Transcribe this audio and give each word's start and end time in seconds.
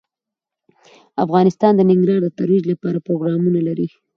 افغانستان 1.23 1.71
د 1.75 1.81
ننګرهار 1.89 2.21
د 2.23 2.29
ترویج 2.37 2.63
لپاره 2.71 3.03
پروګرامونه 3.05 3.59
لري. 3.67 3.87